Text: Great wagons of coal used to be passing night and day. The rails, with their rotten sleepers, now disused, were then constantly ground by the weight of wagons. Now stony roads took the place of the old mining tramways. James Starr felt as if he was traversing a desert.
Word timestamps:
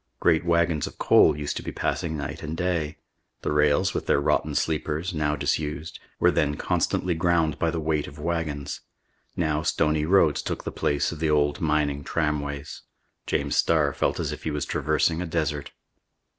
Great 0.19 0.43
wagons 0.43 0.87
of 0.87 0.97
coal 0.97 1.37
used 1.37 1.55
to 1.55 1.61
be 1.61 1.71
passing 1.71 2.17
night 2.17 2.41
and 2.41 2.57
day. 2.57 2.97
The 3.43 3.51
rails, 3.51 3.93
with 3.93 4.07
their 4.07 4.19
rotten 4.19 4.55
sleepers, 4.55 5.13
now 5.13 5.35
disused, 5.35 5.99
were 6.19 6.31
then 6.31 6.55
constantly 6.57 7.13
ground 7.13 7.59
by 7.59 7.69
the 7.69 7.79
weight 7.79 8.07
of 8.07 8.17
wagons. 8.17 8.81
Now 9.35 9.61
stony 9.61 10.05
roads 10.05 10.41
took 10.41 10.63
the 10.63 10.71
place 10.71 11.11
of 11.11 11.19
the 11.19 11.29
old 11.29 11.61
mining 11.61 12.03
tramways. 12.03 12.81
James 13.27 13.55
Starr 13.57 13.93
felt 13.93 14.19
as 14.19 14.31
if 14.31 14.41
he 14.43 14.49
was 14.49 14.65
traversing 14.65 15.21
a 15.21 15.27
desert. 15.27 15.69